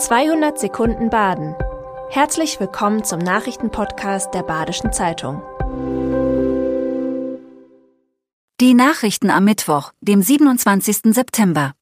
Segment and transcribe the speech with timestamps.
[0.00, 1.54] 200 Sekunden Baden.
[2.08, 5.42] Herzlich willkommen zum Nachrichtenpodcast der Badischen Zeitung.
[8.62, 11.14] Die Nachrichten am Mittwoch, dem 27.
[11.14, 11.74] September.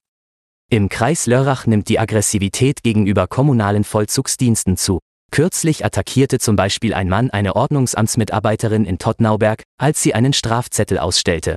[0.68, 4.98] Im Kreis Lörrach nimmt die Aggressivität gegenüber kommunalen Vollzugsdiensten zu.
[5.30, 11.54] Kürzlich attackierte zum Beispiel ein Mann eine Ordnungsamtsmitarbeiterin in Tottnauberg, als sie einen Strafzettel ausstellte.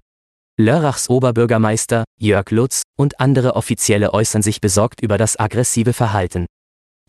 [0.61, 6.45] Lörrachs Oberbürgermeister, Jörg Lutz, und andere Offizielle äußern sich besorgt über das aggressive Verhalten.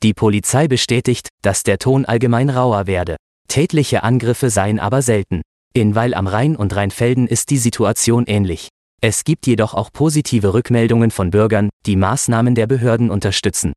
[0.02, 3.16] Die Polizei bestätigt, dass der Ton allgemein rauer werde.
[3.48, 5.42] Tätliche Angriffe seien aber selten.
[5.74, 8.68] In Weil am Rhein und Rheinfelden ist die Situation ähnlich.
[9.00, 13.72] Es gibt jedoch auch positive Rückmeldungen von Bürgern, die Maßnahmen der Behörden unterstützen.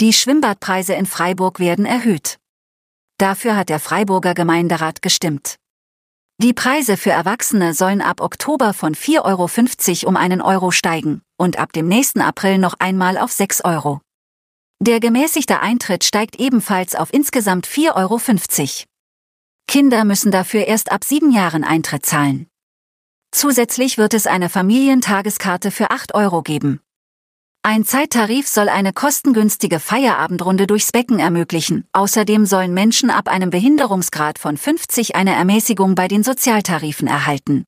[0.00, 2.36] Die Schwimmbadpreise in Freiburg werden erhöht.
[3.18, 5.56] Dafür hat der Freiburger Gemeinderat gestimmt.
[6.38, 9.24] Die Preise für Erwachsene sollen ab Oktober von 4,50
[10.04, 14.02] Euro um einen Euro steigen und ab dem nächsten April noch einmal auf 6 Euro.
[14.78, 18.84] Der gemäßigte Eintritt steigt ebenfalls auf insgesamt 4,50 Euro.
[19.66, 22.46] Kinder müssen dafür erst ab sieben Jahren Eintritt zahlen.
[23.32, 26.80] Zusätzlich wird es eine Familientageskarte für 8 Euro geben.
[27.68, 31.84] Ein Zeittarif soll eine kostengünstige Feierabendrunde durchs Becken ermöglichen.
[31.92, 37.64] Außerdem sollen Menschen ab einem Behinderungsgrad von 50 eine Ermäßigung bei den Sozialtarifen erhalten.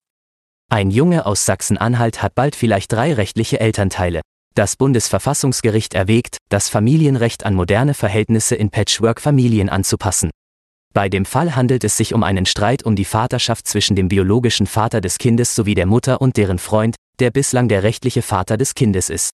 [0.70, 4.20] Ein Junge aus Sachsen-Anhalt hat bald vielleicht drei rechtliche Elternteile.
[4.54, 10.30] Das Bundesverfassungsgericht erwägt, das Familienrecht an moderne Verhältnisse in Patchwork-Familien anzupassen.
[10.94, 14.68] Bei dem Fall handelt es sich um einen Streit um die Vaterschaft zwischen dem biologischen
[14.68, 18.76] Vater des Kindes sowie der Mutter und deren Freund, der bislang der rechtliche Vater des
[18.76, 19.30] Kindes ist.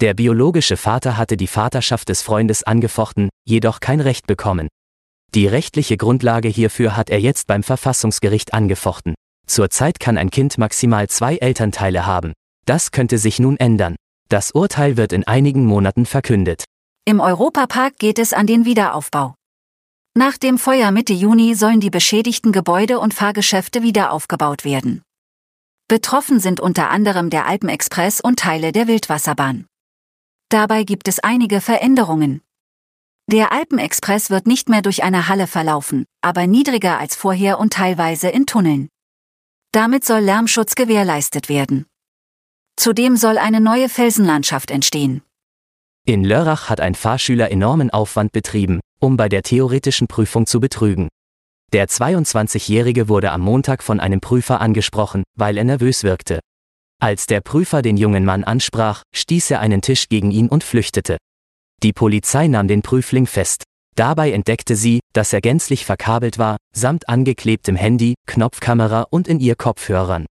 [0.00, 4.68] Der biologische Vater hatte die Vaterschaft des Freundes angefochten, jedoch kein Recht bekommen.
[5.34, 9.14] Die rechtliche Grundlage hierfür hat er jetzt beim Verfassungsgericht angefochten.
[9.46, 12.32] Zurzeit kann ein Kind maximal zwei Elternteile haben.
[12.66, 13.96] Das könnte sich nun ändern.
[14.28, 16.64] Das Urteil wird in einigen Monaten verkündet.
[17.04, 19.34] Im Europapark geht es an den Wiederaufbau.
[20.16, 25.02] Nach dem Feuer Mitte Juni sollen die beschädigten Gebäude und Fahrgeschäfte wieder aufgebaut werden.
[25.88, 29.66] Betroffen sind unter anderem der Alpenexpress und Teile der Wildwasserbahn.
[30.48, 32.42] Dabei gibt es einige Veränderungen.
[33.30, 38.28] Der Alpenexpress wird nicht mehr durch eine Halle verlaufen, aber niedriger als vorher und teilweise
[38.28, 38.88] in Tunneln.
[39.72, 41.86] Damit soll Lärmschutz gewährleistet werden.
[42.76, 45.22] Zudem soll eine neue Felsenlandschaft entstehen.
[46.06, 51.08] In Lörrach hat ein Fahrschüler enormen Aufwand betrieben, um bei der theoretischen Prüfung zu betrügen.
[51.72, 56.40] Der 22-Jährige wurde am Montag von einem Prüfer angesprochen, weil er nervös wirkte.
[57.04, 61.18] Als der Prüfer den jungen Mann ansprach, stieß er einen Tisch gegen ihn und flüchtete.
[61.82, 63.64] Die Polizei nahm den Prüfling fest.
[63.94, 69.54] Dabei entdeckte sie, dass er gänzlich verkabelt war, samt angeklebtem Handy, Knopfkamera und in ihr
[69.54, 70.24] Kopfhörern.